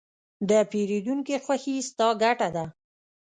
[0.49, 2.65] د پیرودونکي خوښي، ستا ګټه ده.